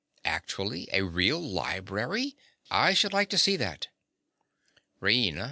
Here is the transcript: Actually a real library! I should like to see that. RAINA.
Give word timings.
Actually 0.25 0.89
a 0.91 1.03
real 1.03 1.39
library! 1.39 2.35
I 2.71 2.95
should 2.95 3.13
like 3.13 3.29
to 3.29 3.37
see 3.37 3.55
that. 3.57 3.89
RAINA. 4.99 5.39